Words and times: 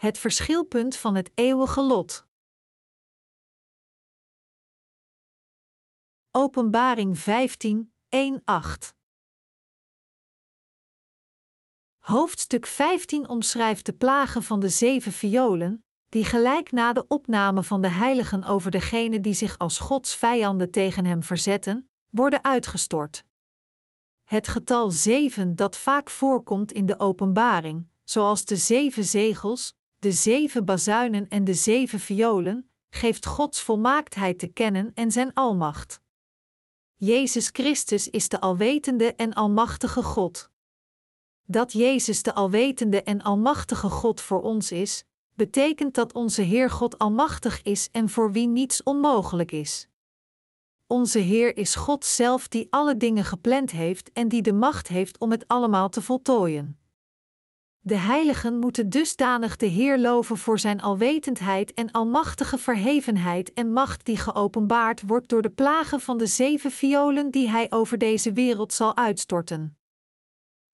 Het 0.00 0.18
verschilpunt 0.18 0.96
van 0.96 1.14
het 1.14 1.30
eeuwige 1.34 1.82
lot. 1.82 2.26
Openbaring 6.30 7.18
15, 7.18 7.92
1, 8.08 8.42
8. 8.44 8.94
Hoofdstuk 11.98 12.66
15 12.66 13.28
omschrijft 13.28 13.86
de 13.86 13.92
plagen 13.92 14.42
van 14.42 14.60
de 14.60 14.68
zeven 14.68 15.12
violen, 15.12 15.84
die 16.08 16.24
gelijk 16.24 16.72
na 16.72 16.92
de 16.92 17.06
opname 17.06 17.62
van 17.62 17.80
de 17.80 17.90
heiligen 17.90 18.44
over 18.44 18.70
degenen 18.70 19.22
die 19.22 19.34
zich 19.34 19.58
als 19.58 19.78
Gods 19.78 20.14
vijanden 20.14 20.70
tegen 20.70 21.04
hem 21.04 21.22
verzetten, 21.22 21.90
worden 22.10 22.44
uitgestort. 22.44 23.24
Het 24.22 24.48
getal 24.48 24.90
zeven 24.90 25.56
dat 25.56 25.76
vaak 25.76 26.10
voorkomt 26.10 26.72
in 26.72 26.86
de 26.86 26.98
openbaring, 26.98 27.88
zoals 28.04 28.44
de 28.44 28.56
zeven 28.56 29.04
zegels, 29.04 29.78
de 30.00 30.12
zeven 30.12 30.64
bazuinen 30.64 31.28
en 31.28 31.44
de 31.44 31.54
zeven 31.54 32.00
violen, 32.00 32.70
geeft 32.90 33.26
Gods 33.26 33.60
volmaaktheid 33.60 34.38
te 34.38 34.46
kennen 34.46 34.90
en 34.94 35.10
zijn 35.10 35.34
almacht. 35.34 36.00
Jezus 36.96 37.48
Christus 37.52 38.08
is 38.08 38.28
de 38.28 38.40
alwetende 38.40 39.14
en 39.14 39.32
almachtige 39.32 40.02
God. 40.02 40.50
Dat 41.42 41.72
Jezus 41.72 42.22
de 42.22 42.34
alwetende 42.34 43.02
en 43.02 43.22
almachtige 43.22 43.88
God 43.88 44.20
voor 44.20 44.42
ons 44.42 44.72
is, 44.72 45.04
betekent 45.34 45.94
dat 45.94 46.12
onze 46.12 46.42
Heer 46.42 46.70
God 46.70 46.98
almachtig 46.98 47.62
is 47.62 47.88
en 47.90 48.08
voor 48.08 48.32
wie 48.32 48.46
niets 48.46 48.82
onmogelijk 48.82 49.52
is. 49.52 49.88
Onze 50.86 51.18
Heer 51.18 51.56
is 51.56 51.74
God 51.74 52.04
zelf 52.04 52.48
die 52.48 52.66
alle 52.70 52.96
dingen 52.96 53.24
gepland 53.24 53.70
heeft 53.70 54.12
en 54.12 54.28
die 54.28 54.42
de 54.42 54.52
macht 54.52 54.88
heeft 54.88 55.18
om 55.18 55.30
het 55.30 55.48
allemaal 55.48 55.88
te 55.88 56.02
voltooien. 56.02 56.79
De 57.82 57.96
heiligen 57.96 58.58
moeten 58.58 58.88
dusdanig 58.88 59.56
de 59.56 59.66
Heer 59.66 59.98
loven 59.98 60.36
voor 60.36 60.58
zijn 60.58 60.80
alwetendheid 60.80 61.74
en 61.74 61.90
almachtige 61.90 62.58
verhevenheid 62.58 63.52
en 63.52 63.72
macht 63.72 64.04
die 64.04 64.16
geopenbaard 64.16 65.02
wordt 65.06 65.28
door 65.28 65.42
de 65.42 65.50
plagen 65.50 66.00
van 66.00 66.18
de 66.18 66.26
zeven 66.26 66.70
violen 66.70 67.30
die 67.30 67.48
hij 67.48 67.66
over 67.70 67.98
deze 67.98 68.32
wereld 68.32 68.72
zal 68.72 68.96
uitstorten. 68.96 69.78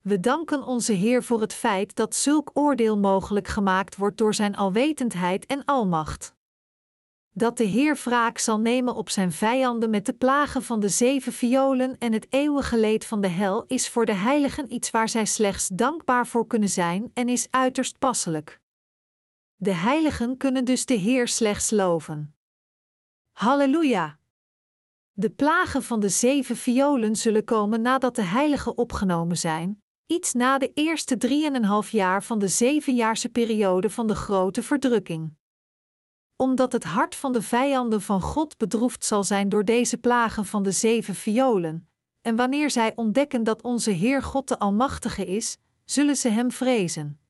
We 0.02 0.20
danken 0.20 0.62
onze 0.62 0.92
Heer 0.92 1.22
voor 1.22 1.40
het 1.40 1.54
feit 1.54 1.96
dat 1.96 2.14
zulk 2.14 2.50
oordeel 2.54 2.98
mogelijk 2.98 3.48
gemaakt 3.48 3.96
wordt 3.96 4.18
door 4.18 4.34
zijn 4.34 4.56
alwetendheid 4.56 5.46
en 5.46 5.64
almacht 5.64 6.35
dat 7.36 7.56
de 7.56 7.64
Heer 7.64 8.00
wraak 8.04 8.38
zal 8.38 8.60
nemen 8.60 8.94
op 8.94 9.10
zijn 9.10 9.32
vijanden 9.32 9.90
met 9.90 10.06
de 10.06 10.12
plagen 10.12 10.62
van 10.62 10.80
de 10.80 10.88
zeven 10.88 11.32
violen 11.32 11.98
en 11.98 12.12
het 12.12 12.26
eeuwige 12.30 12.78
leed 12.78 13.04
van 13.04 13.20
de 13.20 13.28
hel 13.28 13.64
is 13.66 13.88
voor 13.88 14.06
de 14.06 14.14
heiligen 14.14 14.72
iets 14.72 14.90
waar 14.90 15.08
zij 15.08 15.26
slechts 15.26 15.68
dankbaar 15.68 16.26
voor 16.26 16.46
kunnen 16.46 16.68
zijn 16.68 17.10
en 17.14 17.28
is 17.28 17.46
uiterst 17.50 17.98
passelijk. 17.98 18.60
De 19.56 19.72
heiligen 19.72 20.36
kunnen 20.36 20.64
dus 20.64 20.86
de 20.86 20.94
Heer 20.94 21.28
slechts 21.28 21.70
loven. 21.70 22.34
Halleluja! 23.32 24.18
De 25.12 25.30
plagen 25.30 25.82
van 25.82 26.00
de 26.00 26.08
zeven 26.08 26.56
violen 26.56 27.16
zullen 27.16 27.44
komen 27.44 27.82
nadat 27.82 28.14
de 28.16 28.22
heiligen 28.22 28.78
opgenomen 28.78 29.36
zijn, 29.36 29.82
iets 30.06 30.32
na 30.32 30.58
de 30.58 30.70
eerste 30.74 31.16
drieënhalf 31.16 31.90
jaar 31.90 32.22
van 32.22 32.38
de 32.38 32.48
zevenjaarse 32.48 33.28
periode 33.28 33.90
van 33.90 34.06
de 34.06 34.14
grote 34.14 34.62
verdrukking 34.62 35.36
omdat 36.36 36.72
het 36.72 36.84
hart 36.84 37.14
van 37.14 37.32
de 37.32 37.42
vijanden 37.42 38.02
van 38.02 38.20
God 38.20 38.56
bedroefd 38.56 39.04
zal 39.04 39.24
zijn 39.24 39.48
door 39.48 39.64
deze 39.64 39.98
plagen 39.98 40.46
van 40.46 40.62
de 40.62 40.70
zeven 40.70 41.14
violen, 41.14 41.88
en 42.20 42.36
wanneer 42.36 42.70
zij 42.70 42.92
ontdekken 42.94 43.44
dat 43.44 43.62
onze 43.62 43.90
Heer 43.90 44.22
God 44.22 44.48
de 44.48 44.58
Almachtige 44.58 45.24
is, 45.24 45.56
zullen 45.84 46.16
ze 46.16 46.28
Hem 46.28 46.50
vrezen. 46.50 47.20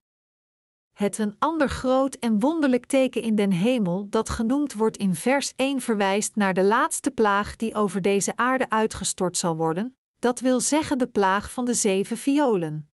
Het 0.92 1.18
een 1.18 1.36
ander 1.38 1.68
groot 1.68 2.14
en 2.14 2.40
wonderlijk 2.40 2.86
teken 2.86 3.22
in 3.22 3.34
den 3.34 3.50
hemel, 3.50 4.06
dat 4.08 4.28
genoemd 4.28 4.74
wordt 4.74 4.96
in 4.96 5.14
vers 5.14 5.52
1, 5.56 5.80
verwijst 5.80 6.36
naar 6.36 6.54
de 6.54 6.62
laatste 6.62 7.10
plaag 7.10 7.56
die 7.56 7.74
over 7.74 8.02
deze 8.02 8.36
aarde 8.36 8.70
uitgestort 8.70 9.36
zal 9.36 9.56
worden, 9.56 9.96
dat 10.18 10.40
wil 10.40 10.60
zeggen 10.60 10.98
de 10.98 11.06
plaag 11.06 11.52
van 11.52 11.64
de 11.64 11.74
zeven 11.74 12.16
violen. 12.16 12.90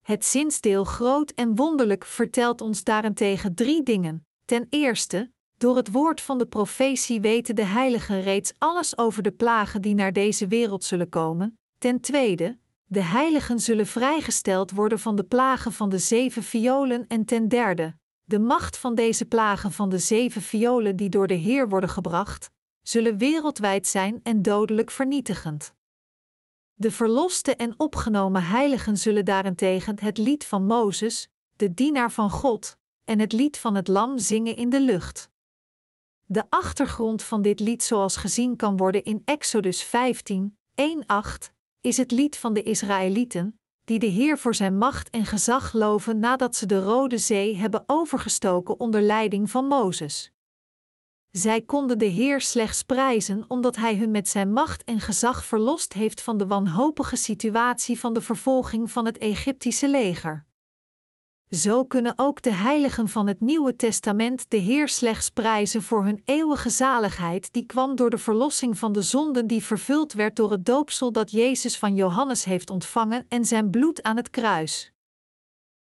Het 0.00 0.24
zinsdeel 0.24 0.84
groot 0.84 1.30
en 1.30 1.56
wonderlijk 1.56 2.04
vertelt 2.04 2.60
ons 2.60 2.84
daarentegen 2.84 3.54
drie 3.54 3.82
dingen: 3.82 4.26
Ten 4.52 4.66
eerste, 4.70 5.32
door 5.56 5.76
het 5.76 5.90
woord 5.90 6.20
van 6.20 6.38
de 6.38 6.46
profetie 6.46 7.20
weten 7.20 7.54
de 7.54 7.64
heiligen 7.64 8.22
reeds 8.22 8.52
alles 8.58 8.98
over 8.98 9.22
de 9.22 9.30
plagen 9.30 9.82
die 9.82 9.94
naar 9.94 10.12
deze 10.12 10.46
wereld 10.46 10.84
zullen 10.84 11.08
komen. 11.08 11.58
Ten 11.78 12.00
tweede, 12.00 12.58
de 12.84 13.02
heiligen 13.02 13.58
zullen 13.60 13.86
vrijgesteld 13.86 14.70
worden 14.70 14.98
van 14.98 15.16
de 15.16 15.24
plagen 15.24 15.72
van 15.72 15.88
de 15.88 15.98
zeven 15.98 16.42
violen. 16.42 17.06
En 17.06 17.24
ten 17.24 17.48
derde, 17.48 17.96
de 18.24 18.38
macht 18.38 18.78
van 18.78 18.94
deze 18.94 19.24
plagen 19.24 19.72
van 19.72 19.88
de 19.88 19.98
zeven 19.98 20.42
violen 20.42 20.96
die 20.96 21.08
door 21.08 21.26
de 21.26 21.34
Heer 21.34 21.68
worden 21.68 21.90
gebracht, 21.90 22.50
zullen 22.82 23.18
wereldwijd 23.18 23.86
zijn 23.86 24.20
en 24.22 24.42
dodelijk 24.42 24.90
vernietigend. 24.90 25.74
De 26.74 26.90
verloste 26.90 27.56
en 27.56 27.74
opgenomen 27.76 28.44
heiligen 28.44 28.96
zullen 28.96 29.24
daarentegen 29.24 30.00
het 30.00 30.18
lied 30.18 30.44
van 30.44 30.66
Mozes, 30.66 31.28
de 31.56 31.74
dienaar 31.74 32.12
van 32.12 32.30
God, 32.30 32.80
en 33.04 33.18
het 33.18 33.32
lied 33.32 33.58
van 33.58 33.74
het 33.74 33.88
lam 33.88 34.18
zingen 34.18 34.56
in 34.56 34.70
de 34.70 34.80
lucht. 34.80 35.30
De 36.26 36.44
achtergrond 36.48 37.22
van 37.22 37.42
dit 37.42 37.60
lied, 37.60 37.82
zoals 37.82 38.16
gezien 38.16 38.56
kan 38.56 38.76
worden 38.76 39.04
in 39.04 39.22
Exodus 39.24 39.82
15, 39.82 40.56
1-8, 40.80 41.52
is 41.80 41.96
het 41.96 42.10
lied 42.10 42.36
van 42.36 42.52
de 42.52 42.62
Israëlieten, 42.62 43.60
die 43.84 43.98
de 43.98 44.06
Heer 44.06 44.38
voor 44.38 44.54
zijn 44.54 44.78
macht 44.78 45.10
en 45.10 45.26
gezag 45.26 45.72
loven 45.72 46.18
nadat 46.18 46.56
ze 46.56 46.66
de 46.66 46.82
Rode 46.82 47.18
Zee 47.18 47.56
hebben 47.56 47.82
overgestoken 47.86 48.80
onder 48.80 49.00
leiding 49.00 49.50
van 49.50 49.66
Mozes. 49.66 50.32
Zij 51.30 51.62
konden 51.62 51.98
de 51.98 52.04
Heer 52.04 52.40
slechts 52.40 52.82
prijzen 52.82 53.44
omdat 53.48 53.76
Hij 53.76 53.96
hun 53.96 54.10
met 54.10 54.28
zijn 54.28 54.52
macht 54.52 54.84
en 54.84 55.00
gezag 55.00 55.44
verlost 55.44 55.92
heeft 55.92 56.22
van 56.22 56.38
de 56.38 56.46
wanhopige 56.46 57.16
situatie 57.16 57.98
van 57.98 58.12
de 58.12 58.20
vervolging 58.20 58.90
van 58.90 59.06
het 59.06 59.18
Egyptische 59.18 59.88
leger 59.88 60.46
zo 61.52 61.84
kunnen 61.84 62.12
ook 62.16 62.42
de 62.42 62.52
heiligen 62.52 63.08
van 63.08 63.26
het 63.26 63.40
Nieuwe 63.40 63.76
Testament 63.76 64.50
de 64.50 64.56
Heer 64.56 64.88
slechts 64.88 65.30
prijzen 65.30 65.82
voor 65.82 66.04
hun 66.04 66.22
eeuwige 66.24 66.70
zaligheid, 66.70 67.52
die 67.52 67.66
kwam 67.66 67.96
door 67.96 68.10
de 68.10 68.18
verlossing 68.18 68.78
van 68.78 68.92
de 68.92 69.02
zonden 69.02 69.46
die 69.46 69.62
vervuld 69.62 70.12
werd 70.12 70.36
door 70.36 70.50
het 70.50 70.64
doopsel 70.64 71.12
dat 71.12 71.30
Jezus 71.30 71.78
van 71.78 71.94
Johannes 71.94 72.44
heeft 72.44 72.70
ontvangen 72.70 73.24
en 73.28 73.44
zijn 73.44 73.70
bloed 73.70 74.02
aan 74.02 74.16
het 74.16 74.30
kruis. 74.30 74.92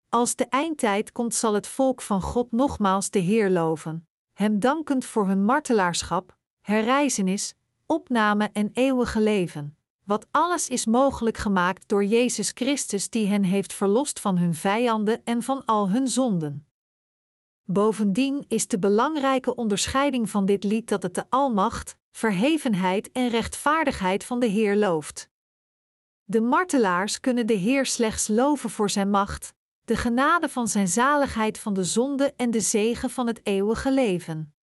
Als 0.08 0.36
de 0.36 0.46
eindtijd 0.46 1.12
komt, 1.12 1.34
zal 1.34 1.54
het 1.54 1.66
volk 1.66 2.02
van 2.02 2.22
God 2.22 2.52
nogmaals 2.52 3.10
de 3.10 3.18
Heer 3.18 3.50
loven, 3.50 4.08
hem 4.32 4.58
dankend 4.58 5.04
voor 5.04 5.26
hun 5.26 5.44
martelaarschap, 5.44 6.36
herrijzenis, 6.60 7.54
opname 7.86 8.50
en 8.52 8.70
eeuwige 8.72 9.20
leven 9.20 9.74
wat 10.10 10.26
alles 10.30 10.68
is 10.68 10.86
mogelijk 10.86 11.36
gemaakt 11.36 11.88
door 11.88 12.04
Jezus 12.04 12.50
Christus 12.54 13.10
die 13.10 13.26
hen 13.26 13.42
heeft 13.42 13.72
verlost 13.72 14.20
van 14.20 14.38
hun 14.38 14.54
vijanden 14.54 15.24
en 15.24 15.42
van 15.42 15.64
al 15.64 15.90
hun 15.90 16.08
zonden. 16.08 16.66
Bovendien 17.64 18.44
is 18.48 18.66
de 18.66 18.78
belangrijke 18.78 19.54
onderscheiding 19.54 20.30
van 20.30 20.46
dit 20.46 20.64
lied 20.64 20.88
dat 20.88 21.02
het 21.02 21.14
de 21.14 21.24
almacht, 21.28 21.96
verhevenheid 22.10 23.12
en 23.12 23.28
rechtvaardigheid 23.28 24.24
van 24.24 24.40
de 24.40 24.46
Heer 24.46 24.76
looft. 24.76 25.30
De 26.24 26.40
martelaars 26.40 27.20
kunnen 27.20 27.46
de 27.46 27.54
Heer 27.54 27.86
slechts 27.86 28.28
loven 28.28 28.70
voor 28.70 28.90
zijn 28.90 29.10
macht, 29.10 29.54
de 29.84 29.96
genade 29.96 30.48
van 30.48 30.68
zijn 30.68 30.88
zaligheid 30.88 31.58
van 31.58 31.74
de 31.74 31.84
zonde 31.84 32.32
en 32.36 32.50
de 32.50 32.60
zegen 32.60 33.10
van 33.10 33.26
het 33.26 33.40
eeuwige 33.42 33.92
leven. 33.92 34.54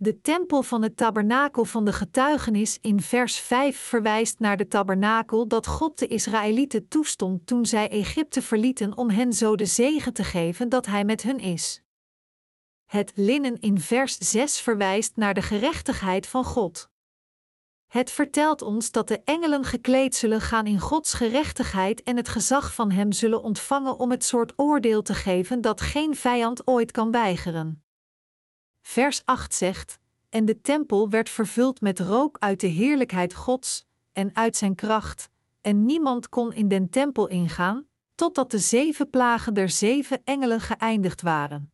De 0.00 0.20
tempel 0.20 0.62
van 0.62 0.82
het 0.82 0.96
tabernakel 0.96 1.64
van 1.64 1.84
de 1.84 1.92
getuigenis 1.92 2.78
in 2.80 3.00
vers 3.00 3.38
5 3.38 3.78
verwijst 3.78 4.38
naar 4.38 4.56
de 4.56 4.68
tabernakel 4.68 5.48
dat 5.48 5.66
God 5.66 5.98
de 5.98 6.06
Israëlieten 6.06 6.88
toestond 6.88 7.46
toen 7.46 7.66
zij 7.66 7.88
Egypte 7.88 8.42
verlieten 8.42 8.96
om 8.96 9.10
hen 9.10 9.32
zo 9.32 9.56
de 9.56 9.66
zegen 9.66 10.12
te 10.12 10.24
geven 10.24 10.68
dat 10.68 10.86
Hij 10.86 11.04
met 11.04 11.22
hun 11.22 11.38
is. 11.38 11.82
Het 12.84 13.12
linnen 13.14 13.60
in 13.60 13.80
vers 13.80 14.18
6 14.18 14.60
verwijst 14.60 15.16
naar 15.16 15.34
de 15.34 15.42
gerechtigheid 15.42 16.26
van 16.26 16.44
God. 16.44 16.90
Het 17.86 18.10
vertelt 18.10 18.62
ons 18.62 18.90
dat 18.90 19.08
de 19.08 19.20
engelen 19.24 19.64
gekleed 19.64 20.14
zullen 20.14 20.40
gaan 20.40 20.66
in 20.66 20.80
Gods 20.80 21.14
gerechtigheid 21.14 22.02
en 22.02 22.16
het 22.16 22.28
gezag 22.28 22.74
van 22.74 22.90
Hem 22.90 23.12
zullen 23.12 23.42
ontvangen 23.42 23.98
om 23.98 24.10
het 24.10 24.24
soort 24.24 24.52
oordeel 24.56 25.02
te 25.02 25.14
geven 25.14 25.60
dat 25.60 25.80
geen 25.80 26.16
vijand 26.16 26.66
ooit 26.66 26.90
kan 26.90 27.10
weigeren. 27.10 27.82
Vers 28.88 29.22
8 29.24 29.54
zegt: 29.54 29.98
En 30.28 30.44
de 30.44 30.60
tempel 30.60 31.08
werd 31.08 31.30
vervuld 31.30 31.80
met 31.80 32.00
rook 32.00 32.36
uit 32.38 32.60
de 32.60 32.66
heerlijkheid 32.66 33.34
Gods 33.34 33.86
en 34.12 34.36
uit 34.36 34.56
zijn 34.56 34.74
kracht, 34.74 35.28
en 35.60 35.86
niemand 35.86 36.28
kon 36.28 36.52
in 36.52 36.68
den 36.68 36.90
tempel 36.90 37.26
ingaan, 37.26 37.86
totdat 38.14 38.50
de 38.50 38.58
zeven 38.58 39.10
plagen 39.10 39.54
der 39.54 39.68
zeven 39.68 40.20
engelen 40.24 40.60
geëindigd 40.60 41.22
waren. 41.22 41.72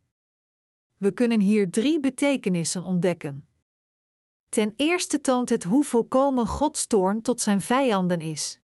We 0.97 1.11
kunnen 1.11 1.39
hier 1.39 1.69
drie 1.69 1.99
betekenissen 1.99 2.83
ontdekken. 2.83 3.47
Ten 4.49 4.73
eerste 4.75 5.21
toont 5.21 5.49
het 5.49 5.63
hoe 5.63 5.83
volkomen 5.83 6.47
Gods 6.47 6.87
toorn 6.87 7.21
tot 7.21 7.41
zijn 7.41 7.61
vijanden 7.61 8.21
is. 8.21 8.59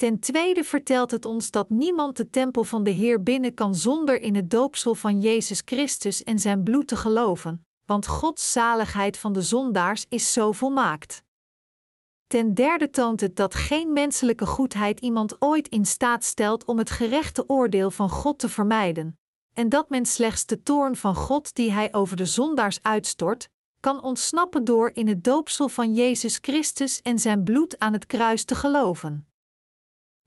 Ten 0.00 0.18
tweede 0.18 0.64
vertelt 0.64 1.10
het 1.10 1.24
ons 1.24 1.50
dat 1.50 1.70
niemand 1.70 2.16
de 2.16 2.30
tempel 2.30 2.64
van 2.64 2.84
de 2.84 2.90
Heer 2.90 3.22
binnen 3.22 3.54
kan 3.54 3.74
zonder 3.74 4.20
in 4.20 4.34
het 4.34 4.50
doopsel 4.50 4.94
van 4.94 5.20
Jezus 5.20 5.62
Christus 5.64 6.24
en 6.24 6.38
zijn 6.38 6.62
bloed 6.62 6.88
te 6.88 6.96
geloven, 6.96 7.66
want 7.86 8.06
Gods 8.06 8.52
zaligheid 8.52 9.18
van 9.18 9.32
de 9.32 9.42
zondaars 9.42 10.06
is 10.08 10.32
zo 10.32 10.52
volmaakt. 10.52 11.22
Ten 12.26 12.54
derde 12.54 12.90
toont 12.90 13.20
het 13.20 13.36
dat 13.36 13.54
geen 13.54 13.92
menselijke 13.92 14.46
goedheid 14.46 15.00
iemand 15.00 15.42
ooit 15.42 15.68
in 15.68 15.84
staat 15.86 16.24
stelt 16.24 16.64
om 16.64 16.78
het 16.78 16.90
gerechte 16.90 17.48
oordeel 17.48 17.90
van 17.90 18.10
God 18.10 18.38
te 18.38 18.48
vermijden, 18.48 19.18
en 19.54 19.68
dat 19.68 19.90
men 19.90 20.06
slechts 20.06 20.46
de 20.46 20.62
toorn 20.62 20.96
van 20.96 21.14
God 21.14 21.54
die 21.54 21.72
hij 21.72 21.94
over 21.94 22.16
de 22.16 22.26
zondaars 22.26 22.78
uitstort, 22.82 23.48
kan 23.80 24.02
ontsnappen 24.02 24.64
door 24.64 24.90
in 24.94 25.08
het 25.08 25.24
doopsel 25.24 25.68
van 25.68 25.94
Jezus 25.94 26.38
Christus 26.40 27.02
en 27.02 27.18
zijn 27.18 27.44
bloed 27.44 27.78
aan 27.78 27.92
het 27.92 28.06
kruis 28.06 28.44
te 28.44 28.54
geloven. 28.54 29.29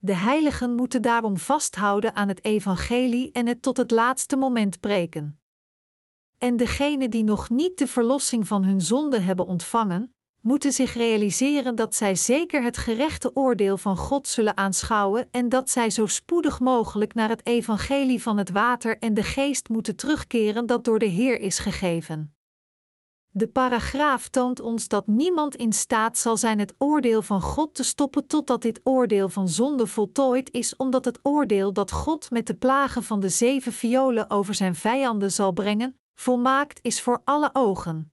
De 0.04 0.14
heiligen 0.14 0.74
moeten 0.74 1.02
daarom 1.02 1.36
vasthouden 1.36 2.14
aan 2.14 2.28
het 2.28 2.44
evangelie 2.44 3.32
en 3.32 3.46
het 3.46 3.62
tot 3.62 3.76
het 3.76 3.90
laatste 3.90 4.36
moment 4.36 4.80
preken. 4.80 5.40
En 6.38 6.56
degenen 6.56 7.10
die 7.10 7.24
nog 7.24 7.50
niet 7.50 7.78
de 7.78 7.86
verlossing 7.86 8.46
van 8.46 8.64
hun 8.64 8.80
zonde 8.80 9.18
hebben 9.18 9.46
ontvangen, 9.46 10.14
moeten 10.40 10.72
zich 10.72 10.94
realiseren 10.94 11.74
dat 11.74 11.94
zij 11.94 12.14
zeker 12.14 12.62
het 12.62 12.76
gerechte 12.76 13.36
oordeel 13.36 13.76
van 13.76 13.96
God 13.96 14.28
zullen 14.28 14.56
aanschouwen 14.56 15.28
en 15.30 15.48
dat 15.48 15.70
zij 15.70 15.90
zo 15.90 16.06
spoedig 16.06 16.60
mogelijk 16.60 17.14
naar 17.14 17.28
het 17.28 17.46
evangelie 17.46 18.22
van 18.22 18.38
het 18.38 18.50
water 18.50 18.98
en 18.98 19.14
de 19.14 19.22
geest 19.22 19.68
moeten 19.68 19.96
terugkeren 19.96 20.66
dat 20.66 20.84
door 20.84 20.98
de 20.98 21.06
Heer 21.06 21.40
is 21.40 21.58
gegeven. 21.58 22.34
De 23.36 23.48
paragraaf 23.48 24.28
toont 24.28 24.60
ons 24.60 24.88
dat 24.88 25.06
niemand 25.06 25.54
in 25.56 25.72
staat 25.72 26.18
zal 26.18 26.36
zijn 26.36 26.58
het 26.58 26.74
oordeel 26.78 27.22
van 27.22 27.40
God 27.40 27.74
te 27.74 27.82
stoppen 27.82 28.26
totdat 28.26 28.62
dit 28.62 28.80
oordeel 28.82 29.28
van 29.28 29.48
zonde 29.48 29.86
voltooid 29.86 30.52
is, 30.52 30.76
omdat 30.76 31.04
het 31.04 31.18
oordeel 31.22 31.72
dat 31.72 31.90
God 31.90 32.30
met 32.30 32.46
de 32.46 32.54
plagen 32.54 33.02
van 33.02 33.20
de 33.20 33.28
zeven 33.28 33.72
violen 33.72 34.30
over 34.30 34.54
zijn 34.54 34.74
vijanden 34.74 35.32
zal 35.32 35.52
brengen, 35.52 35.98
volmaakt 36.14 36.78
is 36.82 37.02
voor 37.02 37.20
alle 37.24 37.50
ogen. 37.52 38.12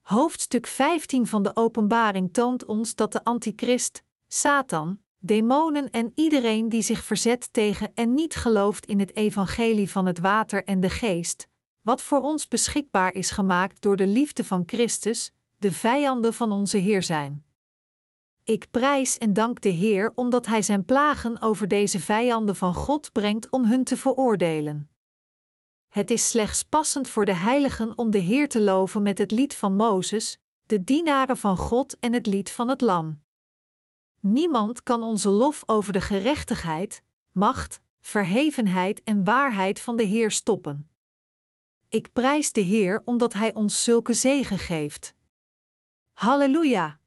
Hoofdstuk 0.00 0.66
15 0.66 1.26
van 1.26 1.42
de 1.42 1.56
Openbaring 1.56 2.32
toont 2.32 2.64
ons 2.64 2.94
dat 2.94 3.12
de 3.12 3.24
Antichrist, 3.24 4.04
Satan, 4.28 5.00
demonen 5.18 5.90
en 5.90 6.12
iedereen 6.14 6.68
die 6.68 6.82
zich 6.82 7.04
verzet 7.04 7.52
tegen 7.52 7.92
en 7.94 8.14
niet 8.14 8.34
gelooft 8.34 8.86
in 8.86 8.98
het 8.98 9.16
evangelie 9.16 9.90
van 9.90 10.06
het 10.06 10.18
water 10.18 10.64
en 10.64 10.80
de 10.80 10.90
geest, 10.90 11.48
wat 11.82 12.02
voor 12.02 12.20
ons 12.20 12.48
beschikbaar 12.48 13.14
is 13.14 13.30
gemaakt 13.30 13.82
door 13.82 13.96
de 13.96 14.06
liefde 14.06 14.44
van 14.44 14.62
Christus, 14.66 15.32
de 15.58 15.72
vijanden 15.72 16.34
van 16.34 16.52
onze 16.52 16.76
Heer 16.76 17.02
zijn. 17.02 17.44
Ik 18.44 18.70
prijs 18.70 19.18
en 19.18 19.32
dank 19.32 19.60
de 19.60 19.68
Heer 19.68 20.12
omdat 20.14 20.46
Hij 20.46 20.62
zijn 20.62 20.84
plagen 20.84 21.40
over 21.40 21.68
deze 21.68 22.00
vijanden 22.00 22.56
van 22.56 22.74
God 22.74 23.12
brengt 23.12 23.50
om 23.50 23.64
hun 23.64 23.84
te 23.84 23.96
veroordelen. 23.96 24.90
Het 25.88 26.10
is 26.10 26.28
slechts 26.28 26.62
passend 26.62 27.08
voor 27.08 27.24
de 27.24 27.34
heiligen 27.34 27.98
om 27.98 28.10
de 28.10 28.18
Heer 28.18 28.48
te 28.48 28.60
loven 28.60 29.02
met 29.02 29.18
het 29.18 29.30
lied 29.30 29.54
van 29.54 29.76
Mozes, 29.76 30.38
de 30.66 30.84
dienaren 30.84 31.36
van 31.36 31.56
God 31.56 31.98
en 31.98 32.12
het 32.12 32.26
lied 32.26 32.50
van 32.50 32.68
het 32.68 32.80
Lam. 32.80 33.22
Niemand 34.20 34.82
kan 34.82 35.02
onze 35.02 35.28
lof 35.28 35.62
over 35.66 35.92
de 35.92 36.00
gerechtigheid, 36.00 37.02
macht, 37.32 37.80
verhevenheid 38.00 39.02
en 39.02 39.24
waarheid 39.24 39.80
van 39.80 39.96
de 39.96 40.02
Heer 40.02 40.30
stoppen. 40.30 40.89
Ik 41.90 42.12
prijs 42.12 42.52
de 42.52 42.60
Heer 42.60 43.02
omdat 43.04 43.32
Hij 43.32 43.54
ons 43.54 43.84
zulke 43.84 44.12
zegen 44.12 44.58
geeft. 44.58 45.14
Halleluja! 46.12 46.99